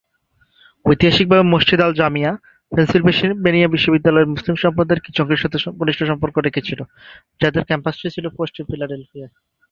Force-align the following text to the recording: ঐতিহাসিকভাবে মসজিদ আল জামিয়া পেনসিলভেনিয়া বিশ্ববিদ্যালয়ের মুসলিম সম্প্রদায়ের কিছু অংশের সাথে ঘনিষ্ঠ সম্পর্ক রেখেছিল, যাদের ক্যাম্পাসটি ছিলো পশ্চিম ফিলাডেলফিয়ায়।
ঐতিহাসিকভাবে 0.85 1.43
মসজিদ 1.53 1.79
আল 1.81 1.93
জামিয়া 1.93 2.31
পেনসিলভেনিয়া 2.71 3.67
বিশ্ববিদ্যালয়ের 3.67 4.31
মুসলিম 4.33 4.55
সম্প্রদায়ের 4.63 5.03
কিছু 5.05 5.19
অংশের 5.21 5.41
সাথে 5.43 5.57
ঘনিষ্ঠ 5.79 6.01
সম্পর্ক 6.03 6.35
রেখেছিল, 6.37 6.79
যাদের 7.41 7.63
ক্যাম্পাসটি 7.65 8.07
ছিলো 8.15 8.27
পশ্চিম 8.39 8.63
ফিলাডেলফিয়ায়। 8.69 9.33